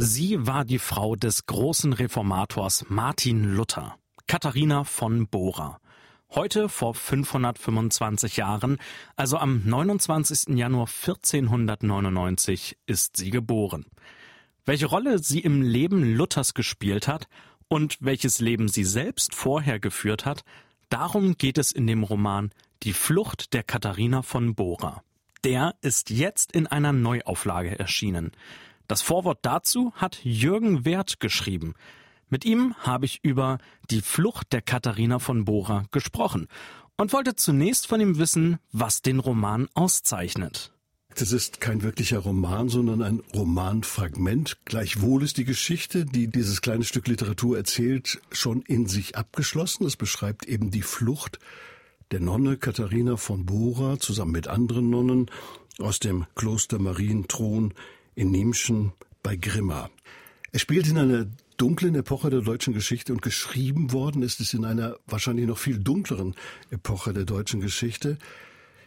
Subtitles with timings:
[0.00, 3.96] Sie war die Frau des großen Reformators Martin Luther,
[4.28, 5.80] Katharina von Bora.
[6.30, 8.78] Heute vor 525 Jahren,
[9.16, 10.56] also am 29.
[10.56, 13.86] Januar 1499, ist sie geboren.
[14.64, 17.26] Welche Rolle sie im Leben Luthers gespielt hat
[17.66, 20.44] und welches Leben sie selbst vorher geführt hat,
[20.90, 22.52] darum geht es in dem Roman
[22.84, 25.02] Die Flucht der Katharina von Bora.
[25.42, 28.30] Der ist jetzt in einer Neuauflage erschienen.
[28.88, 31.74] Das Vorwort dazu hat Jürgen Wert geschrieben.
[32.30, 33.58] Mit ihm habe ich über
[33.90, 36.48] die Flucht der Katharina von Bora gesprochen
[36.96, 40.72] und wollte zunächst von ihm wissen, was den Roman auszeichnet.
[41.14, 44.58] Das ist kein wirklicher Roman, sondern ein Romanfragment.
[44.64, 49.84] Gleichwohl ist die Geschichte, die dieses kleine Stück Literatur erzählt, schon in sich abgeschlossen.
[49.84, 51.38] Es beschreibt eben die Flucht
[52.10, 55.30] der Nonne Katharina von Bora zusammen mit anderen Nonnen
[55.78, 57.74] aus dem Kloster Marienthron
[58.18, 59.90] in Niemschen bei Grimma.
[60.50, 64.64] Es spielt in einer dunklen Epoche der deutschen Geschichte und geschrieben worden ist es in
[64.64, 66.34] einer wahrscheinlich noch viel dunkleren
[66.70, 68.18] Epoche der deutschen Geschichte.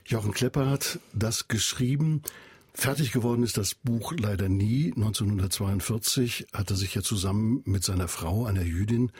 [0.06, 2.24] Jochen Klepper hat das geschrieben.
[2.74, 4.92] Fertig geworden ist das Buch leider nie.
[4.94, 9.14] 1942 hat er sich ja zusammen mit seiner Frau, einer Jüdin,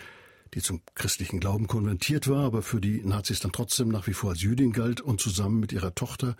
[0.54, 4.32] die zum christlichen Glauben konvertiert war, aber für die Nazis dann trotzdem nach wie vor
[4.32, 6.36] als Jüdin galt und zusammen mit ihrer Tochter,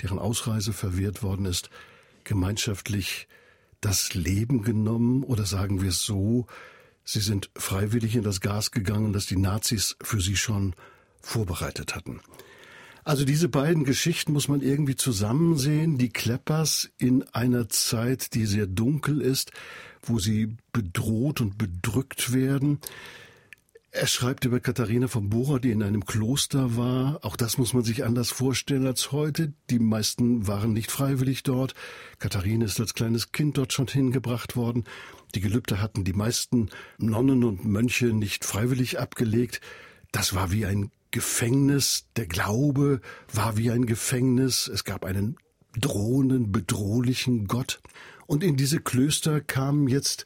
[0.00, 1.70] deren Ausreise verwehrt worden ist,
[2.24, 3.28] gemeinschaftlich
[3.80, 6.46] das Leben genommen oder sagen wir es so,
[7.04, 10.74] sie sind freiwillig in das Gas gegangen, das die Nazis für sie schon
[11.20, 12.20] vorbereitet hatten.
[13.04, 15.98] Also diese beiden Geschichten muss man irgendwie zusammen sehen.
[15.98, 19.50] Die Kleppers in einer Zeit, die sehr dunkel ist,
[20.02, 22.78] wo sie bedroht und bedrückt werden.
[23.94, 27.22] Er schreibt über Katharina von Bora, die in einem Kloster war.
[27.22, 29.52] Auch das muss man sich anders vorstellen als heute.
[29.68, 31.74] Die meisten waren nicht freiwillig dort.
[32.18, 34.84] Katharina ist als kleines Kind dort schon hingebracht worden.
[35.34, 39.60] Die Gelübde hatten die meisten Nonnen und Mönche nicht freiwillig abgelegt.
[40.10, 42.06] Das war wie ein Gefängnis.
[42.16, 44.68] Der Glaube war wie ein Gefängnis.
[44.68, 45.36] Es gab einen
[45.78, 47.82] drohenden, bedrohlichen Gott.
[48.26, 50.24] Und in diese Klöster kamen jetzt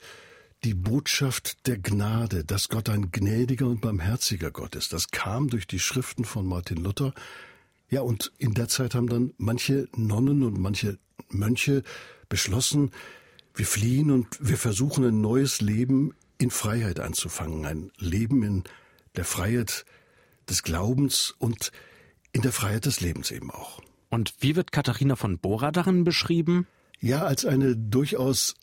[0.64, 4.92] die Botschaft der Gnade, dass Gott ein gnädiger und barmherziger Gott ist.
[4.92, 7.12] Das kam durch die Schriften von Martin Luther.
[7.88, 11.82] Ja, und in der Zeit haben dann manche Nonnen und manche Mönche
[12.28, 12.90] beschlossen,
[13.54, 18.64] wir fliehen und wir versuchen ein neues Leben in Freiheit anzufangen, ein Leben in
[19.14, 19.86] der Freiheit
[20.48, 21.72] des Glaubens und
[22.32, 23.80] in der Freiheit des Lebens eben auch.
[24.10, 26.66] Und wie wird Katharina von Bora darin beschrieben?
[27.00, 28.54] Ja, als eine durchaus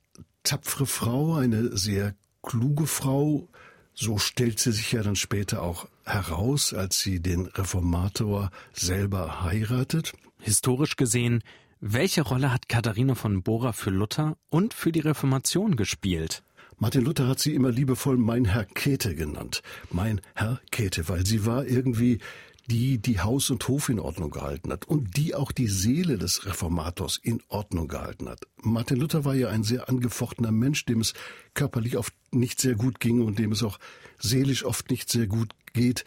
[0.43, 3.49] tapfere Frau, eine sehr kluge Frau.
[3.93, 10.13] So stellt sie sich ja dann später auch heraus, als sie den Reformator selber heiratet.
[10.39, 11.43] Historisch gesehen,
[11.79, 16.43] welche Rolle hat Katharina von Bora für Luther und für die Reformation gespielt?
[16.77, 19.61] Martin Luther hat sie immer liebevoll mein Herr Käthe genannt.
[19.91, 22.19] Mein Herr Käthe, weil sie war irgendwie
[22.67, 26.45] die die Haus und Hof in Ordnung gehalten hat und die auch die Seele des
[26.45, 28.47] Reformators in Ordnung gehalten hat.
[28.61, 31.13] Martin Luther war ja ein sehr angefochtener Mensch, dem es
[31.53, 33.79] körperlich oft nicht sehr gut ging und dem es auch
[34.17, 36.05] seelisch oft nicht sehr gut geht.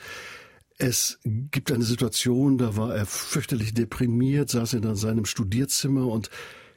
[0.79, 6.31] Es gibt eine Situation, da war er fürchterlich deprimiert, saß in seinem Studierzimmer und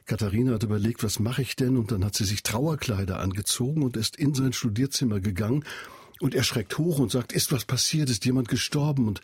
[0.06, 1.76] Katharina hat überlegt, was mache ich denn?
[1.76, 5.64] Und dann hat sie sich Trauerkleider angezogen und ist in sein Studierzimmer gegangen
[6.20, 8.10] und er schreckt hoch und sagt, ist was passiert?
[8.10, 9.08] Ist jemand gestorben?
[9.08, 9.22] Und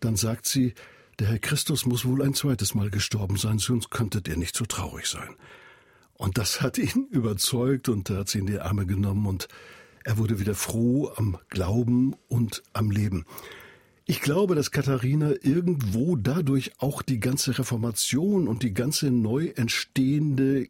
[0.00, 0.74] dann sagt sie,
[1.18, 4.64] der Herr Christus muss wohl ein zweites Mal gestorben sein, sonst könntet ihr nicht so
[4.64, 5.36] traurig sein.
[6.14, 9.48] Und das hat ihn überzeugt und er hat sie in die Arme genommen und
[10.04, 13.24] er wurde wieder froh am Glauben und am Leben.
[14.06, 20.68] Ich glaube, dass Katharina irgendwo dadurch auch die ganze Reformation und die ganze neu entstehende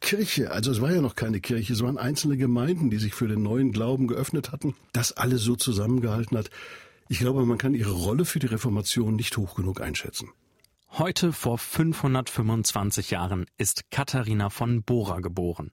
[0.00, 3.28] Kirche, also es war ja noch keine Kirche, es waren einzelne Gemeinden, die sich für
[3.28, 6.50] den neuen Glauben geöffnet hatten, das alles so zusammengehalten hat.
[7.08, 10.30] Ich glaube, man kann ihre Rolle für die Reformation nicht hoch genug einschätzen.
[10.90, 15.70] Heute vor 525 Jahren ist Katharina von Bora geboren.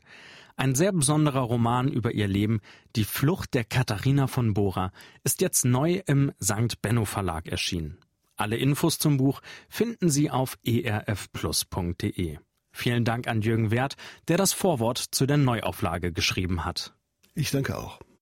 [0.56, 2.60] Ein sehr besonderer Roman über ihr Leben,
[2.96, 4.92] Die Flucht der Katharina von Bora,
[5.24, 6.82] ist jetzt neu im St.
[6.82, 7.98] Benno Verlag erschienen.
[8.36, 12.38] Alle Infos zum Buch finden Sie auf erfplus.de.
[12.72, 13.96] Vielen Dank an Jürgen Wert,
[14.28, 16.94] der das Vorwort zu der Neuauflage geschrieben hat.
[17.34, 18.00] Ich danke auch.